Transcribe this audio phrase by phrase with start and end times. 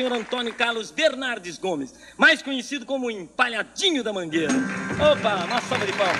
[0.00, 4.50] senhor Antônio Carlos Bernardes Gomes, mais conhecido como Empalhadinho da Mangueira.
[5.12, 6.16] Opa, uma salva de palmas.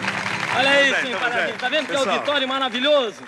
[0.55, 1.57] Olha Empalhadinho, bem.
[1.57, 2.11] tá vendo que Pessoal.
[2.17, 3.23] auditório maravilhoso?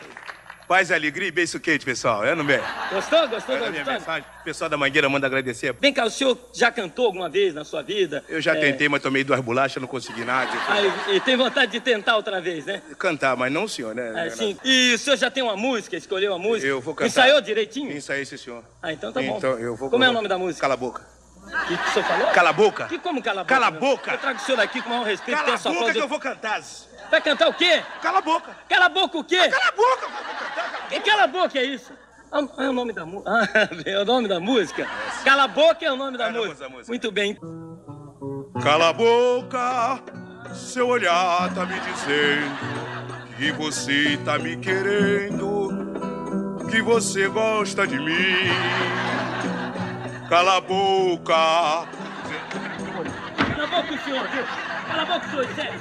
[0.68, 2.24] Paz e alegria e beijo quente, pessoal.
[2.24, 2.62] É no meio.
[2.90, 3.28] Gostou?
[3.28, 4.24] Gostou a minha mensagem.
[4.40, 5.74] O pessoal da Mangueira manda agradecer.
[5.80, 8.24] Vem cá, o senhor já cantou alguma vez na sua vida?
[8.28, 10.50] Eu já É, tentei, mas tomei duas bolachas, não consegui nada.
[10.68, 12.80] ah, e, e tem vontade de tentar outra vez, né?
[12.98, 14.27] Cantar, mas não o senhor, né?
[14.27, 14.56] É, sim.
[14.64, 16.66] E o senhor já tem uma música, escolheu uma música?
[16.66, 17.08] Eu vou cantar.
[17.08, 17.90] Ensaiou direitinho?
[17.90, 18.64] Aí, esse senhor.
[18.82, 19.36] Ah, então tá bom.
[19.36, 19.90] Então eu vou.
[19.90, 20.60] Como é o nome da música?
[20.62, 21.02] Cala a boca.
[21.44, 22.26] O que, que o senhor falou?
[22.29, 22.87] Cala a boca.
[22.87, 23.54] Que como cala a boca?
[23.54, 24.12] Cala a boca.
[24.12, 25.37] Eu trago o senhor aqui com o maior respeito.
[25.45, 26.60] Cala a boca que eu vou cantar.
[27.10, 27.82] Vai cantar o quê?
[28.01, 28.56] Cala a boca.
[28.68, 29.48] Cala a boca o quê?
[29.48, 30.06] Cala a boca.
[30.92, 31.92] Que cala a boca é isso?
[32.30, 33.30] Ah, é o nome da música.
[33.30, 33.48] Ah,
[33.87, 34.87] é o nome da música?
[35.24, 36.68] Cala a boca é o nome da É música.
[36.68, 36.88] música.
[36.88, 37.37] Muito bem.
[38.62, 40.02] Cala a boca,
[40.55, 42.56] seu olhar tá me dizendo
[43.37, 45.70] que você tá me querendo,
[46.70, 48.51] que você gosta de mim.
[50.29, 51.34] Cala a boca.
[51.34, 51.88] Cala
[53.65, 54.45] a boca o senhor, viu?
[54.87, 55.80] Cala a boca senhor, sério.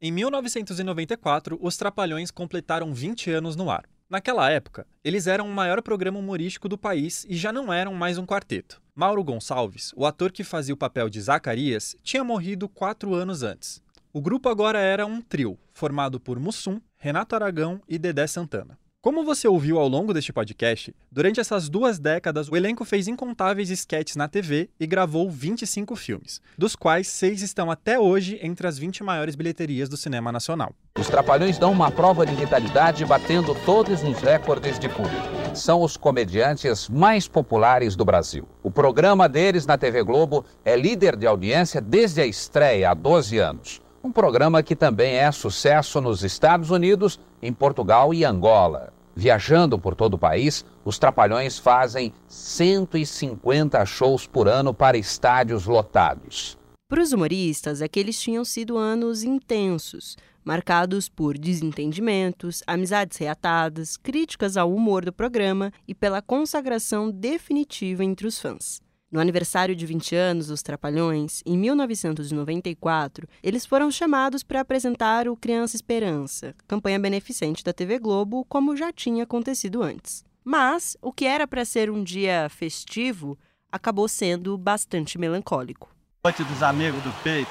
[0.00, 3.84] Em 1994, os Trapalhões completaram 20 anos no ar.
[4.12, 8.18] Naquela época, eles eram o maior programa humorístico do país e já não eram mais
[8.18, 8.78] um quarteto.
[8.94, 13.80] Mauro Gonçalves, o ator que fazia o papel de Zacarias, tinha morrido quatro anos antes.
[14.12, 18.78] O grupo agora era um trio, formado por Mussum, Renato Aragão e Dedé Santana.
[19.02, 23.68] Como você ouviu ao longo deste podcast, durante essas duas décadas o elenco fez incontáveis
[23.68, 28.78] esquetes na TV e gravou 25 filmes, dos quais seis estão até hoje entre as
[28.78, 30.72] 20 maiores bilheterias do cinema nacional.
[30.96, 35.26] Os Trapalhões dão uma prova de vitalidade batendo todos os recordes de público.
[35.52, 38.46] São os comediantes mais populares do Brasil.
[38.62, 43.36] O programa deles na TV Globo é líder de audiência desde a estreia há 12
[43.36, 43.81] anos.
[44.04, 48.92] Um programa que também é sucesso nos Estados Unidos, em Portugal e Angola.
[49.14, 56.58] Viajando por todo o país, os Trapalhões fazem 150 shows por ano para estádios lotados.
[56.88, 64.74] Para os humoristas, aqueles tinham sido anos intensos, marcados por desentendimentos, amizades reatadas, críticas ao
[64.74, 68.80] humor do programa e pela consagração definitiva entre os fãs.
[69.12, 75.36] No aniversário de 20 anos dos Trapalhões, em 1994, eles foram chamados para apresentar o
[75.36, 80.24] Criança Esperança, campanha beneficente da TV Globo, como já tinha acontecido antes.
[80.42, 83.38] Mas o que era para ser um dia festivo
[83.70, 85.94] acabou sendo bastante melancólico.
[86.24, 87.50] Noite dos amigos do peito,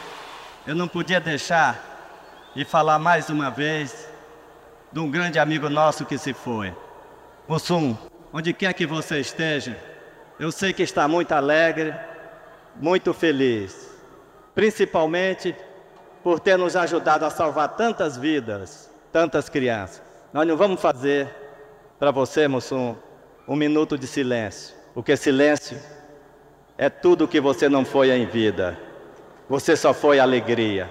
[0.65, 4.09] eu não podia deixar de falar mais uma vez
[4.91, 6.75] de um grande amigo nosso que se foi.
[7.47, 7.95] Mussum,
[8.33, 9.90] onde quer que você esteja,
[10.41, 11.93] eu sei que está muito alegre,
[12.77, 13.91] muito feliz,
[14.55, 15.55] principalmente
[16.23, 20.01] por ter nos ajudado a salvar tantas vidas, tantas crianças.
[20.33, 21.29] Nós não vamos fazer
[21.99, 22.95] para você, Mussum,
[23.47, 25.77] um minuto de silêncio, porque silêncio
[26.75, 28.75] é tudo que você não foi em vida.
[29.47, 30.89] Você só foi alegria.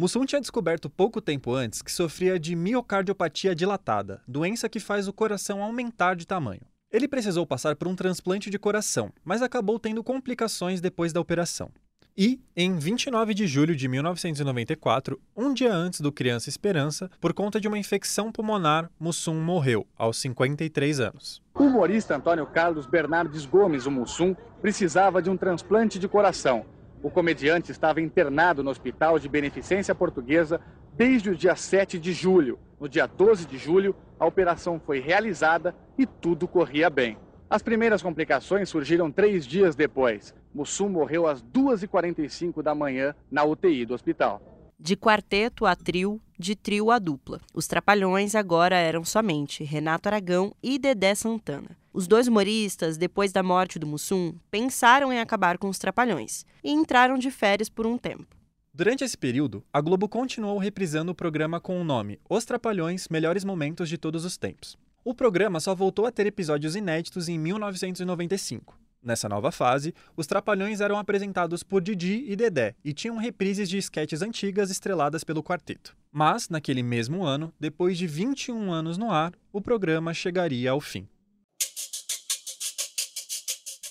[0.00, 5.12] Mussum tinha descoberto pouco tempo antes que sofria de miocardiopatia dilatada, doença que faz o
[5.12, 6.62] coração aumentar de tamanho.
[6.90, 11.70] Ele precisou passar por um transplante de coração, mas acabou tendo complicações depois da operação.
[12.16, 17.60] E, em 29 de julho de 1994, um dia antes do Criança Esperança, por conta
[17.60, 21.42] de uma infecção pulmonar, Mussum morreu, aos 53 anos.
[21.54, 26.64] O humorista Antônio Carlos Bernardes Gomes, o Mussum, precisava de um transplante de coração.
[27.02, 30.60] O comediante estava internado no Hospital de Beneficência Portuguesa
[30.94, 32.58] desde o dia 7 de julho.
[32.78, 37.16] No dia 12 de julho, a operação foi realizada e tudo corria bem.
[37.48, 40.34] As primeiras complicações surgiram três dias depois.
[40.54, 44.42] Mussum morreu às 2h45 da manhã na UTI do hospital.
[44.78, 47.40] De quarteto a trio, de trio a dupla.
[47.54, 51.79] Os Trapalhões agora eram somente Renato Aragão e Dedé Santana.
[51.92, 56.70] Os dois humoristas, depois da morte do Mussum, pensaram em acabar com os Trapalhões e
[56.70, 58.36] entraram de férias por um tempo.
[58.72, 63.44] Durante esse período, a Globo continuou reprisando o programa com o nome Os Trapalhões Melhores
[63.44, 64.78] Momentos de Todos os Tempos.
[65.04, 68.78] O programa só voltou a ter episódios inéditos em 1995.
[69.02, 73.78] Nessa nova fase, os Trapalhões eram apresentados por Didi e Dedé e tinham reprises de
[73.78, 75.96] esquetes antigas estreladas pelo quarteto.
[76.12, 81.08] Mas, naquele mesmo ano, depois de 21 anos no ar, o programa chegaria ao fim.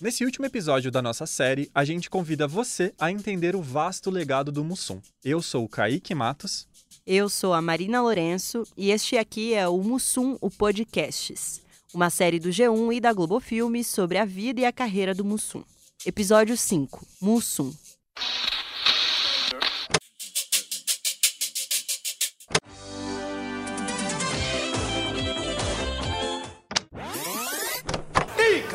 [0.02, 4.50] Nesse último episódio da nossa série, a gente convida você a entender o vasto legado
[4.50, 5.02] do Mussum.
[5.26, 6.66] Eu sou o Kaique Matos.
[7.06, 11.62] Eu sou a Marina Lourenço e este aqui é o Mussum, o Podcasts,
[11.94, 15.26] uma série do G1 e da Globo Filmes sobre a vida e a carreira do
[15.26, 15.66] Mussum.
[16.06, 17.74] Episódio 5, Mussum.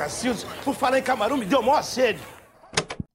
[0.04, 2.20] Ih, Cacildes, por falar em camarão, me deu maior sede.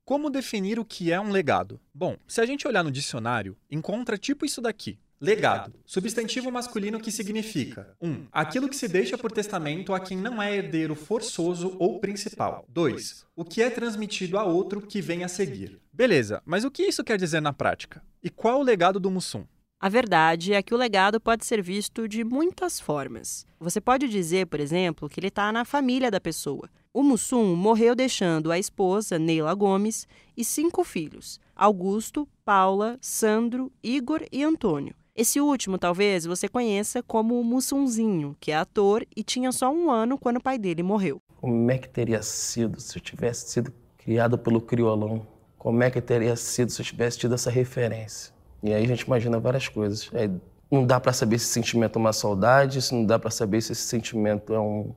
[0.03, 1.79] Como definir o que é um legado?
[1.93, 4.97] Bom, se a gente olhar no dicionário, encontra tipo isso daqui.
[5.21, 5.71] Legado.
[5.85, 8.09] Substantivo masculino que significa 1.
[8.09, 12.65] Um, aquilo que se deixa por testamento a quem não é herdeiro forçoso ou principal.
[12.67, 13.23] 2.
[13.35, 15.79] O que é transmitido a outro que vem a seguir.
[15.93, 18.01] Beleza, mas o que isso quer dizer na prática?
[18.23, 19.45] E qual o legado do Mussum?
[19.81, 23.45] A verdade é que o legado pode ser visto de muitas formas.
[23.57, 26.69] Você pode dizer, por exemplo, que ele está na família da pessoa.
[26.91, 34.25] O Mussum morreu deixando a esposa, Neila Gomes, e cinco filhos: Augusto, Paula, Sandro, Igor
[34.31, 34.95] e Antônio.
[35.15, 39.91] Esse último, talvez, você conheça como o Mussunzinho, que é ator e tinha só um
[39.91, 41.21] ano quando o pai dele morreu.
[41.39, 45.27] Como é que teria sido se eu tivesse sido criado pelo criolão?
[45.59, 48.33] Como é que teria sido se eu tivesse tido essa referência?
[48.63, 50.09] E aí a gente imagina várias coisas.
[50.11, 50.27] É,
[50.71, 53.61] não dá para saber se esse sentimento é uma saudade, se não dá para saber
[53.61, 54.91] se esse sentimento é um...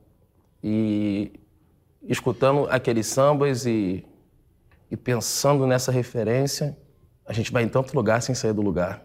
[0.63, 1.33] E
[2.07, 4.05] escutando aqueles sambas e,
[4.89, 6.77] e pensando nessa referência,
[7.25, 9.03] a gente vai em tanto lugar sem sair do lugar.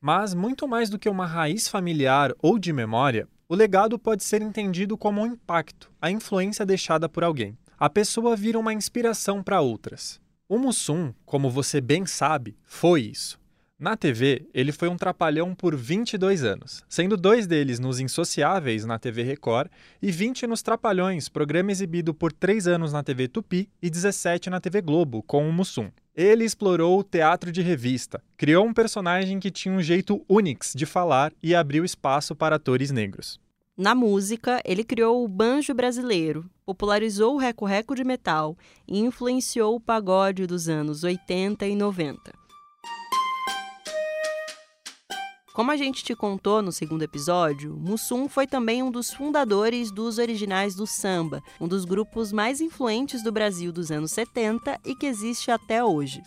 [0.00, 4.42] Mas, muito mais do que uma raiz familiar ou de memória, o legado pode ser
[4.42, 7.56] entendido como um impacto, a influência deixada por alguém.
[7.78, 10.20] A pessoa vira uma inspiração para outras.
[10.48, 13.38] O Mussum, como você bem sabe, foi isso.
[13.78, 18.98] Na TV, ele foi um trapalhão por 22 anos, sendo dois deles nos Insociáveis na
[18.98, 19.70] TV Record
[20.02, 24.60] e 20 nos Trapalhões, programa exibido por 3 anos na TV Tupi e 17 na
[24.60, 25.92] TV Globo, com o Mussum.
[26.12, 30.84] Ele explorou o teatro de revista, criou um personagem que tinha um jeito únix de
[30.84, 33.38] falar e abriu espaço para atores negros.
[33.76, 38.58] Na música, ele criou o banjo brasileiro, popularizou o reco-reco de metal
[38.88, 42.47] e influenciou o pagode dos anos 80 e 90.
[45.58, 50.16] Como a gente te contou no segundo episódio, Mussum foi também um dos fundadores dos
[50.16, 55.04] Originais do Samba, um dos grupos mais influentes do Brasil dos anos 70 e que
[55.04, 56.22] existe até hoje.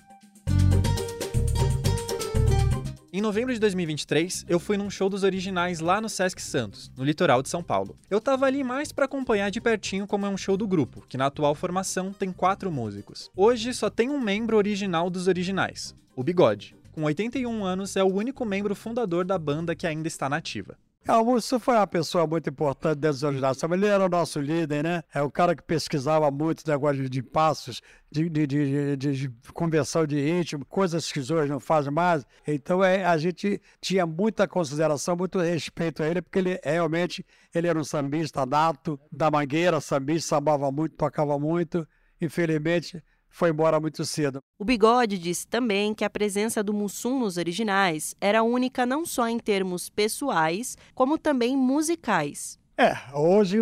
[3.14, 7.06] Em novembro de 2023, eu fui num show dos originais lá no Sesc Santos, no
[7.06, 7.98] litoral de São Paulo.
[8.10, 11.16] Eu tava ali mais para acompanhar de pertinho como é um show do grupo, que
[11.16, 13.32] na atual formação tem quatro músicos.
[13.34, 18.14] Hoje só tem um membro original dos originais, o Bigode com 81 anos, é o
[18.14, 20.78] único membro fundador da banda que ainda está nativa.
[21.08, 23.74] É, o Múcio foi uma pessoa muito importante dentro da organização.
[23.74, 25.04] Ele era o nosso líder, né?
[25.12, 30.20] É o cara que pesquisava muito negócio de passos, de, de, de, de, conversão de
[30.30, 32.24] íntimo, coisas que hoje não fazem mais.
[32.48, 37.68] Então é, a gente tinha muita consideração, muito respeito a ele, porque ele realmente ele
[37.68, 41.88] era um sambista nato, da mangueira, sambista, sambava muito, tocava muito.
[42.22, 44.40] Infelizmente, foi embora muito cedo.
[44.60, 49.28] O Bigode disse também que a presença do Mussum nos originais era única não só
[49.28, 52.60] em termos pessoais, como também musicais.
[52.78, 53.58] É, hoje,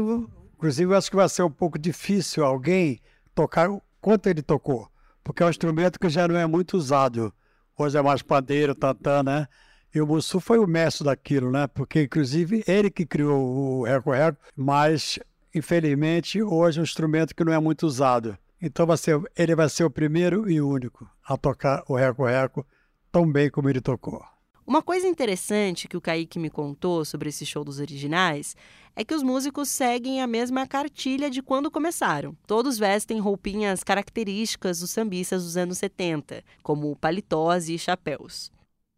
[0.56, 3.00] inclusive, eu acho que vai ser um pouco difícil alguém
[3.34, 4.90] tocar o quanto ele tocou,
[5.24, 7.32] porque é um instrumento que já não é muito usado.
[7.78, 9.48] Hoje é mais pandeiro, tantã, né?
[9.94, 11.68] E o Mussum foi o mestre daquilo, né?
[11.68, 15.18] Porque, inclusive, ele que criou o reco-reco, mas,
[15.54, 18.38] infelizmente, hoje é um instrumento que não é muito usado.
[18.62, 22.66] Então vai ser, ele vai ser o primeiro e único a tocar o Reco-Reco
[23.10, 24.22] tão bem como ele tocou.
[24.68, 28.56] Uma coisa interessante que o Kaique me contou sobre esse show dos originais
[28.96, 32.36] é que os músicos seguem a mesma cartilha de quando começaram.
[32.46, 38.52] Todos vestem roupinhas características dos sambistas dos anos 70, como paletós e chapéus.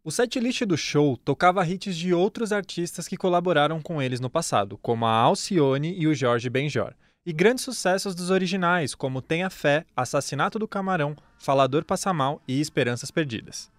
[0.04, 4.76] O setlist do show tocava hits de outros artistas que colaboraram com eles no passado,
[4.76, 6.92] como a Alcione e o Jorge Benjor
[7.24, 12.60] e grandes sucessos dos originais, como Tenha Fé, Assassinato do Camarão, Falador Passa Mal e
[12.60, 13.70] Esperanças Perdidas.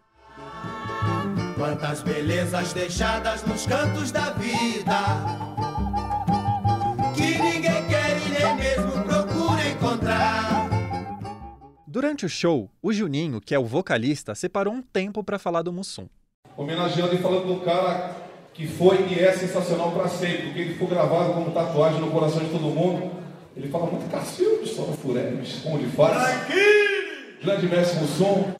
[1.55, 4.97] Quantas belezas deixadas nos cantos da vida
[7.13, 10.69] que ninguém quer e nem mesmo procura encontrar.
[11.85, 15.71] Durante o show, o Juninho, que é o vocalista, separou um tempo para falar do
[15.71, 16.07] Mussum.
[16.55, 18.15] Homenageando e falando do cara
[18.53, 22.43] que foi e é sensacional para sempre, porque ele foi gravado como tatuagem no coração
[22.43, 23.22] de todo mundo.
[23.55, 26.41] Ele fala muito Cacildo, Sora Furemes, onde faz.
[26.41, 27.39] Aqui!
[27.43, 28.53] Grande mestre Mussum.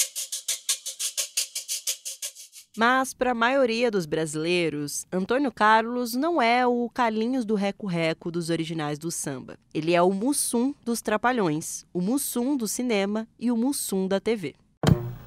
[2.78, 8.50] Mas, para a maioria dos brasileiros, Antônio Carlos não é o Carlinhos do Reco-Reco dos
[8.50, 9.58] originais do samba.
[9.74, 14.56] Ele é o Mussum dos Trapalhões, o Mussum do cinema e o Mussum da TV.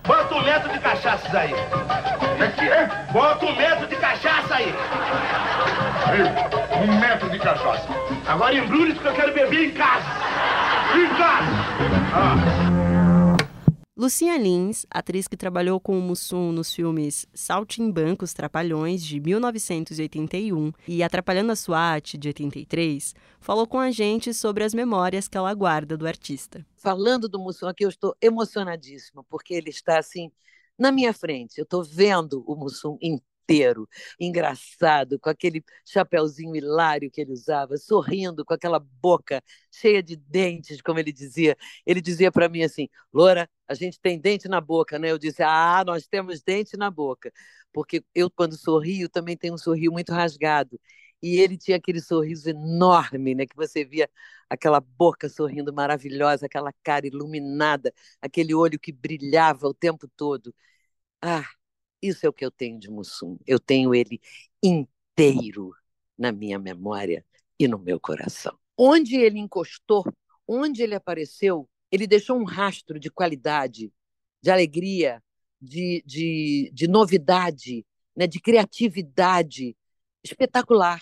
[0.05, 1.53] Bota um metro de cachaça aí.
[1.53, 3.13] É é?
[3.13, 4.73] Bota um metro de cachaça aí.
[6.07, 7.89] Um metro de cachaça.
[8.29, 10.07] Agora embrulhe que eu quero beber em casa.
[10.95, 11.51] Em casa.
[12.15, 13.37] Ah.
[13.97, 21.03] Lucinha Lins, atriz que trabalhou com o Mussum nos filmes Saltimbancos Trapalhões, de 1981, e
[21.03, 25.97] Atrapalhando a SWAT, de 83, falou com a gente sobre as memórias que ela guarda
[25.97, 26.65] do artista.
[26.77, 30.31] Falando do Mussum aqui, eu estou emocionadíssima, porque ele está assim
[30.79, 31.59] na minha frente.
[31.59, 32.97] Eu estou vendo o Mussum
[33.47, 33.89] inteiro,
[34.19, 40.81] engraçado, com aquele chapéuzinho hilário que ele usava, sorrindo, com aquela boca cheia de dentes,
[40.83, 41.57] como ele dizia.
[41.87, 45.11] Ele dizia para mim assim: Loura, a gente tem dente na boca, né?
[45.11, 47.33] Eu disse: Ah, nós temos dente na boca.
[47.73, 50.81] Porque eu, quando sorrio, também tenho um sorriso muito rasgado.
[51.23, 53.47] E ele tinha aquele sorriso enorme, né?
[53.47, 54.09] Que você via
[54.49, 60.55] aquela boca sorrindo maravilhosa, aquela cara iluminada, aquele olho que brilhava o tempo todo.
[61.23, 61.45] Ah,
[62.09, 63.39] isso é o que eu tenho de Mussum.
[63.47, 64.21] Eu tenho ele
[64.63, 65.75] inteiro
[66.17, 67.25] na minha memória
[67.59, 68.57] e no meu coração.
[68.77, 70.05] Onde ele encostou,
[70.47, 73.93] onde ele apareceu, ele deixou um rastro de qualidade,
[74.43, 75.23] de alegria,
[75.61, 79.77] de, de, de novidade, né, de criatividade
[80.23, 81.01] espetacular.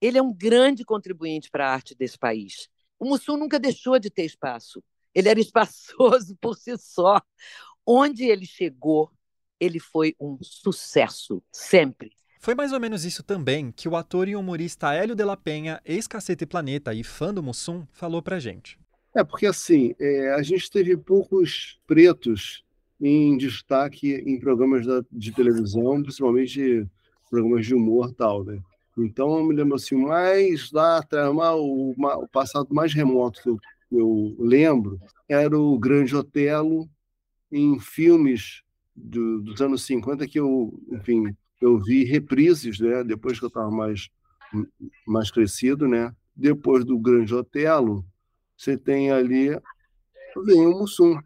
[0.00, 2.68] Ele é um grande contribuinte para a arte desse país.
[2.98, 4.82] O Mussum nunca deixou de ter espaço.
[5.14, 7.20] Ele era espaçoso por si só.
[7.86, 9.10] Onde ele chegou,
[9.64, 12.10] ele foi um sucesso, sempre.
[12.40, 15.80] Foi mais ou menos isso também que o ator e humorista Hélio de la Penha,
[15.84, 18.78] ex-Cacete Planeta e fã do Mussum, falou pra gente.
[19.16, 22.62] É, porque assim, é, a gente teve poucos pretos
[23.00, 26.86] em destaque em programas da, de televisão, principalmente
[27.30, 28.60] programas de humor e tal, né?
[28.98, 33.58] Então, eu me lembro assim, mais lá atrás, o, o passado mais remoto que eu,
[33.90, 36.88] eu lembro era o Grande Otelo
[37.50, 38.63] em filmes
[38.94, 43.02] do, dos anos 50 que eu, enfim, eu vi reprises, né?
[43.02, 44.08] Depois que eu estava mais
[45.06, 46.14] mais crescido, né?
[46.36, 48.04] Depois do Grande Otelo,
[48.56, 49.50] você tem ali
[50.44, 51.18] vem o Mussum,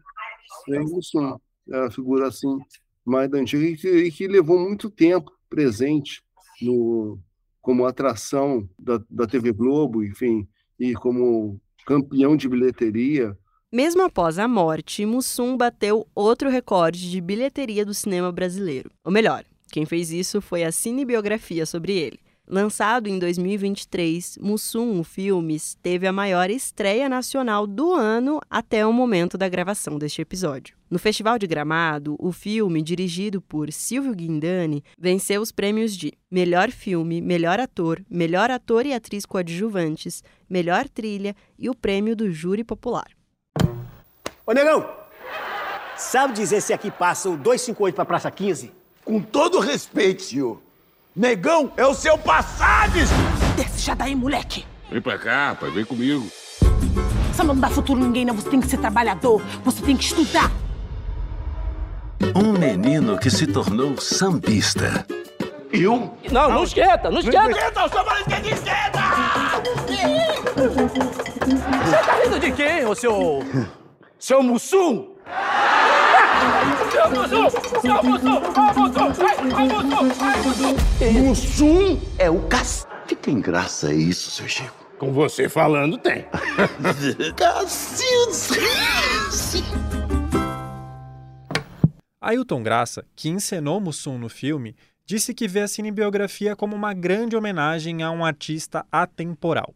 [0.67, 1.37] vem o Mussum,
[1.71, 2.57] é a figura assim
[3.05, 6.23] mais da antiga e que, e que levou muito tempo presente
[6.61, 7.19] no
[7.61, 10.47] como atração da, da TV Globo, enfim,
[10.79, 13.37] e como campeão de bilheteria
[13.71, 18.89] mesmo após a morte, Mussum bateu outro recorde de bilheteria do cinema brasileiro.
[19.03, 22.19] Ou melhor, quem fez isso foi a cinebiografia sobre ele.
[22.51, 28.91] Lançado em 2023, Mussum, o filme, teve a maior estreia nacional do ano até o
[28.91, 30.75] momento da gravação deste episódio.
[30.89, 36.71] No Festival de Gramado, o filme, dirigido por Silvio Guindani, venceu os prêmios de Melhor
[36.71, 42.63] Filme, Melhor Ator, Melhor Ator e Atriz Coadjuvantes, Melhor Trilha e o Prêmio do Júri
[42.63, 43.18] Popular.
[44.49, 44.83] Ô, negão,
[45.95, 48.73] sabe dizer se aqui passa o 258 pra Praça 15?
[49.05, 50.59] Com todo respeito, senhor.
[51.15, 53.11] Negão é o seu Passages!
[53.55, 54.65] Desce já daí, moleque!
[54.89, 56.27] Vem pra cá, pai, vem comigo.
[57.31, 58.33] Você não dá futuro a ninguém, não.
[58.33, 60.51] Você tem que ser trabalhador, você tem que estudar.
[62.35, 65.05] Um menino que se tornou sambista.
[65.71, 66.17] Eu?
[66.31, 67.43] Não, não esquenta, não esquenta!
[67.43, 68.99] Não esquenta, eu sou maluco de esquenta!
[71.85, 73.43] Você tá rindo de quem, ô seu...
[74.19, 75.15] Seu Mussum?
[76.91, 77.49] Seu Mussum!
[77.79, 78.41] Seu Mussum!
[78.75, 79.13] Mussum!
[79.55, 80.11] Ai, Mussum!
[80.19, 80.75] Ai, Mussum!
[81.23, 82.85] Mussum é o cas...
[83.07, 84.75] Que tem graça isso, seu Chico?
[84.97, 86.25] Com você falando, tem.
[87.37, 88.49] Cacildes!
[92.19, 97.37] Ailton Graça, que encenou Mussum no filme, disse que vê a cinebiografia como uma grande
[97.37, 99.73] homenagem a um artista atemporal.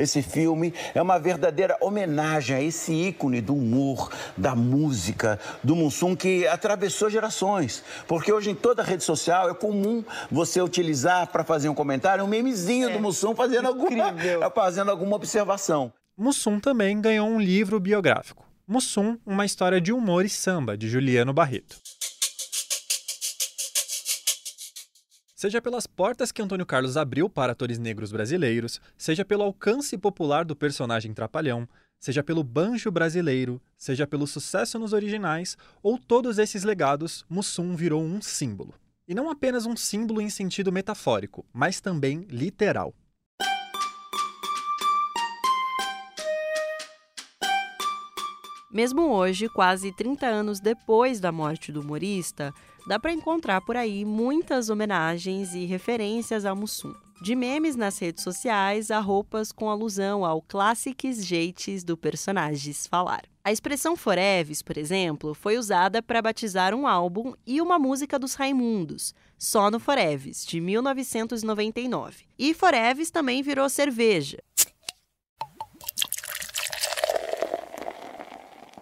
[0.00, 6.16] Esse filme é uma verdadeira homenagem a esse ícone do humor, da música, do Mussum
[6.16, 7.84] que atravessou gerações.
[8.08, 12.26] Porque hoje em toda rede social é comum você utilizar para fazer um comentário um
[12.26, 14.14] memezinho é, do Mussum fazendo alguma,
[14.54, 15.92] fazendo alguma observação.
[16.16, 18.44] Mussum também ganhou um livro biográfico.
[18.66, 21.76] Mussum, uma história de humor e samba, de Juliano Barreto.
[25.40, 30.44] Seja pelas portas que Antônio Carlos abriu para atores negros brasileiros, seja pelo alcance popular
[30.44, 31.66] do personagem Trapalhão,
[31.98, 38.02] seja pelo banjo brasileiro, seja pelo sucesso nos originais, ou todos esses legados, Mussum virou
[38.02, 38.74] um símbolo.
[39.08, 42.92] E não apenas um símbolo em sentido metafórico, mas também literal.
[48.70, 52.52] Mesmo hoje, quase 30 anos depois da morte do humorista,
[52.86, 56.94] dá para encontrar por aí muitas homenagens e referências ao Mussum.
[57.22, 63.22] De memes nas redes sociais a roupas com alusão ao clássicos jeitos do personagens falar.
[63.44, 68.34] A expressão Foreves, por exemplo, foi usada para batizar um álbum e uma música dos
[68.34, 72.24] Raimundos, Só no Foreves, de 1999.
[72.38, 74.38] E Foreves também virou cerveja.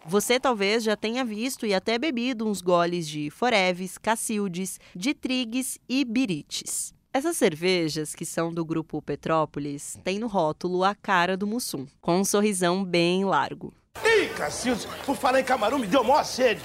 [0.08, 5.78] Você talvez já tenha visto e até bebido uns goles de Foreves, Cacildes, de Trigues
[5.86, 6.94] e Birites.
[7.12, 12.20] Essas cervejas, que são do grupo Petrópolis, têm no rótulo a cara do Mussum, com
[12.20, 13.74] um sorrisão bem largo.
[14.02, 16.62] Ih, Cacildes, por falar em camarão, me deu maior sede.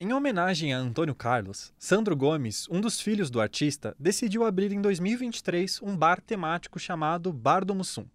[0.00, 4.80] Em homenagem a Antônio Carlos, Sandro Gomes, um dos filhos do artista, decidiu abrir em
[4.80, 8.06] 2023 um bar temático chamado Bar do Mussum.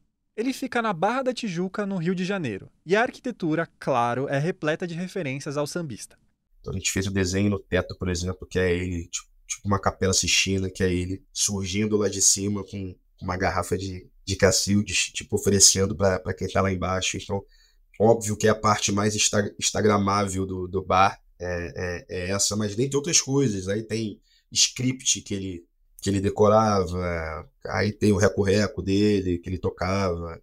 [0.42, 4.40] Ele fica na Barra da Tijuca, no Rio de Janeiro, e a arquitetura, claro, é
[4.40, 6.18] repleta de referências ao sambista.
[6.60, 9.68] Então a gente fez o desenho no teto, por exemplo, que é ele, tipo, tipo
[9.68, 14.36] uma capela sistina, que é ele surgindo lá de cima com uma garrafa de, de
[14.36, 17.18] cacildes, tipo, oferecendo para quem tá lá embaixo.
[17.18, 17.46] Então,
[18.00, 19.16] óbvio que é a parte mais
[19.60, 21.46] instagramável do, do bar, é,
[21.76, 23.68] é, é, essa, mas dentre outras coisas.
[23.68, 24.20] Aí tem
[24.52, 25.66] script que ele,
[26.02, 30.42] que ele decorava, aí tem o reco-reco dele que ele tocava.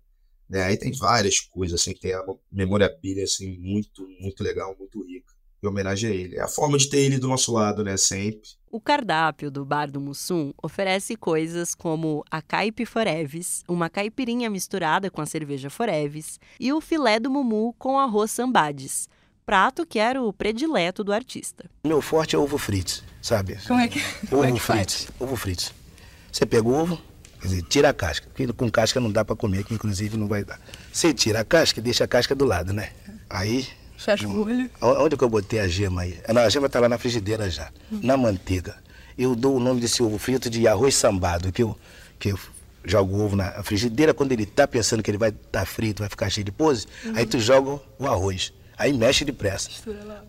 [0.49, 0.63] Né?
[0.63, 5.37] Aí tem várias coisas, assim, que tem a memorabilia assim, muito, muito legal, muito rica.
[5.61, 6.37] Em homenagem a ele.
[6.37, 7.97] É a forma de ter ele do nosso lado, né?
[7.97, 8.49] Sempre.
[8.71, 15.11] O cardápio do Bar do Mussum oferece coisas como a caipe foreves, uma caipirinha misturada
[15.11, 19.09] com a cerveja foreves e o filé do mumu com arroz sambades,
[19.49, 21.65] prato que era o predileto do artista.
[21.83, 23.57] Meu forte é ovo frito, sabe?
[23.67, 23.99] Como é que,
[24.31, 25.73] ovo é que frito, ovo frito.
[26.31, 27.01] Você pega o ovo,
[27.41, 30.29] quer dizer, tira a casca, porque com casca não dá para comer, que inclusive não
[30.29, 30.61] vai dar.
[30.93, 32.91] Você tira a casca e deixa a casca do lado, né?
[33.31, 34.71] Aí Fecha o olho.
[34.83, 36.21] Onde que eu botei a gema aí?
[36.29, 38.01] Não, a gema tá lá na frigideira já, hum.
[38.03, 38.77] na manteiga.
[39.17, 41.75] Eu dou o nome desse ovo frito de arroz sambado, que eu,
[42.19, 42.39] que eu
[42.85, 46.03] jogo o ovo na frigideira, quando ele tá pensando que ele vai estar tá frito,
[46.03, 47.15] vai ficar cheio de pose, uhum.
[47.17, 48.53] aí tu joga o arroz.
[48.79, 49.71] Aí mexe depressa.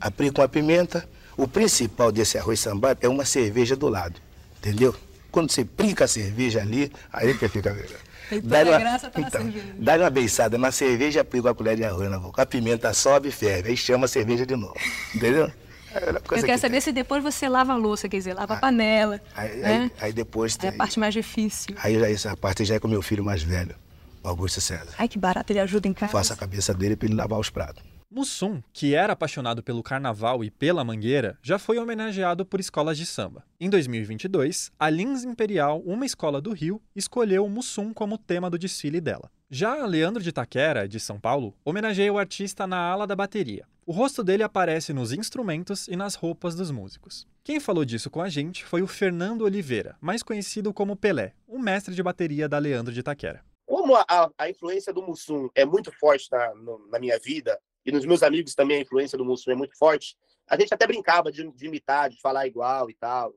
[0.02, 1.08] Aplica com a pimenta.
[1.38, 4.20] O principal desse arroz sambado é uma cerveja do lado.
[4.58, 4.94] Entendeu?
[5.32, 8.00] Quando você pica a cerveja ali, aí que fica melhor.
[8.44, 12.10] Dá uma, graça tá então, dá uma beiçada na cerveja, aplica a colher de arroz
[12.10, 12.42] na boca.
[12.42, 14.76] A pimenta sobe e ferve, aí chama a cerveja de novo.
[15.16, 15.52] Entendeu?
[15.92, 16.82] É Eu quero que saber tem.
[16.82, 19.20] se depois você lava a louça, quer dizer, lava a panela.
[19.36, 19.92] Aí, né?
[20.00, 20.70] aí, aí depois tem.
[20.70, 21.76] É a parte mais difícil.
[21.82, 23.76] Aí essa parte já é com meu filho mais velho,
[24.24, 24.94] Augusto César.
[24.98, 26.12] Ai, que barato, ele ajuda em casa.
[26.12, 27.89] Faça a cabeça dele para ele lavar os pratos.
[28.12, 33.06] Mussum, que era apaixonado pelo carnaval e pela mangueira, já foi homenageado por escolas de
[33.06, 33.46] samba.
[33.60, 38.58] Em 2022, a Lins Imperial, uma escola do Rio, escolheu o Mussum como tema do
[38.58, 39.30] desfile dela.
[39.48, 43.68] Já Leandro de Taquera, de São Paulo, homenageia o artista na ala da bateria.
[43.86, 47.28] O rosto dele aparece nos instrumentos e nas roupas dos músicos.
[47.44, 51.60] Quem falou disso com a gente foi o Fernando Oliveira, mais conhecido como Pelé, o
[51.60, 53.44] mestre de bateria da Leandro de Taquera.
[53.68, 57.92] Como a, a, influência do Mussum é muito forte na, no, na minha vida, e
[57.92, 61.32] nos meus amigos também a influência do Mussum é muito forte, a gente até brincava
[61.32, 63.34] de, de imitar, de falar igual e tal.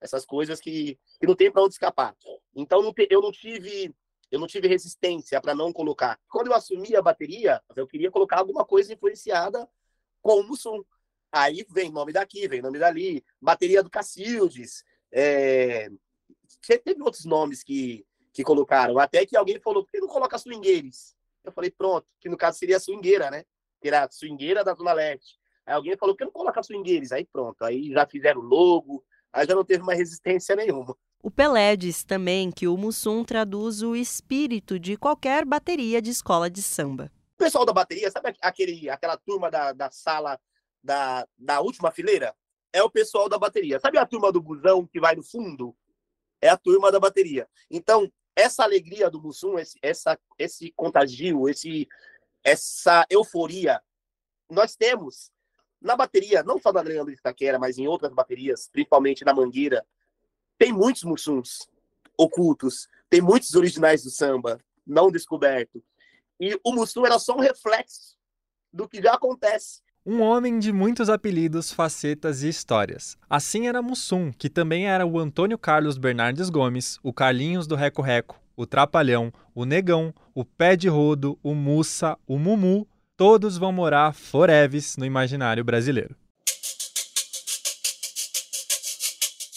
[0.00, 2.14] Essas coisas que, que não tem para onde escapar.
[2.54, 3.94] Então não eu não tive
[4.30, 6.18] eu não tive resistência para não colocar.
[6.28, 9.68] Quando eu assumi a bateria, eu queria colocar alguma coisa influenciada
[10.20, 10.82] com o Mussum.
[11.30, 14.84] Aí vem nome daqui, vem nome dali, bateria do Cacildes.
[15.12, 15.88] É...
[16.84, 18.98] Teve outros nomes que, que colocaram.
[18.98, 21.14] Até que alguém falou, por que não coloca swingueiros?
[21.44, 23.44] Eu falei, pronto, que no caso seria swingueira, né?
[23.88, 25.36] Era swingueira da Zona Leste.
[25.66, 27.12] Aí alguém falou, por que não coloca swingueiros?
[27.12, 30.96] Aí pronto, aí já fizeram logo, aí já não teve mais resistência nenhuma.
[31.22, 36.48] O Pelé diz também que o Mussum traduz o espírito de qualquer bateria de escola
[36.48, 37.10] de samba.
[37.34, 40.38] O pessoal da bateria, sabe aquele, aquela turma da, da sala
[40.82, 42.34] da, da última fileira?
[42.72, 43.80] É o pessoal da bateria.
[43.80, 45.74] Sabe a turma do busão que vai no fundo?
[46.40, 47.48] É a turma da bateria.
[47.70, 51.88] Então, essa alegria do Mussum, esse, essa, esse contagio, esse,
[52.46, 53.82] essa euforia
[54.48, 55.32] nós temos
[55.82, 59.84] na bateria, não só na Leandro de Itaquera, mas em outras baterias, principalmente na Mangueira,
[60.56, 61.68] tem muitos mussuns
[62.16, 65.84] ocultos, tem muitos originais do samba não descoberto.
[66.38, 68.16] E o mussum era só um reflexo
[68.72, 69.82] do que já acontece.
[70.08, 73.18] Um homem de muitos apelidos, facetas e histórias.
[73.28, 78.02] Assim era Mussum, que também era o Antônio Carlos Bernardes Gomes, o Carlinhos do Reco
[78.02, 83.72] Reco, o Trapalhão, o Negão, o Pé de Rodo, o Mussa, o Mumu, todos vão
[83.72, 86.14] morar foreves no imaginário brasileiro.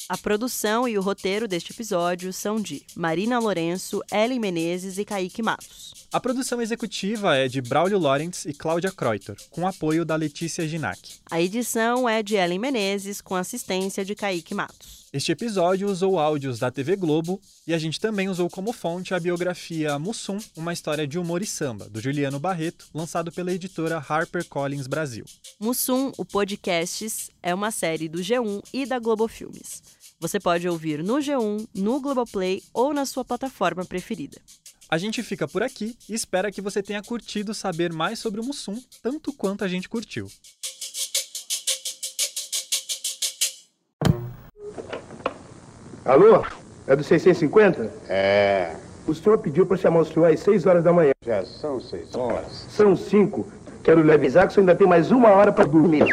[0.10, 5.44] A produção e o roteiro deste episódio são de Marina Lourenço, Ellen Menezes e Kaique
[5.44, 5.94] Matos.
[6.12, 11.20] A produção executiva é de Braulio Lawrence e Cláudia Kreuter, com apoio da Letícia Ginac.
[11.30, 15.00] A edição é de Ellen Menezes, com assistência de Kaique Matos.
[15.12, 19.20] Este episódio usou áudios da TV Globo e a gente também usou como fonte a
[19.20, 24.86] biografia Mussum, uma história de humor e samba, do Juliano Barreto, lançado pela editora HarperCollins
[24.86, 25.26] Brasil.
[25.60, 29.82] Mussum, o Podcasts, é uma série do G1 e da Globo Filmes.
[30.22, 34.38] Você pode ouvir no G1, no Globoplay ou na sua plataforma preferida.
[34.90, 38.44] A gente fica por aqui e espera que você tenha curtido saber mais sobre o
[38.44, 40.28] Mussum, tanto quanto a gente curtiu.
[46.04, 46.44] Alô?
[46.86, 47.90] É do 650?
[48.10, 48.76] É.
[49.08, 51.14] O senhor pediu para chamar o senhor às 6 horas da manhã.
[51.26, 52.68] Já são seis horas.
[52.70, 53.48] São 5.
[53.84, 56.04] Quero lhe avisar que o senhor ainda tem mais uma hora para dormir.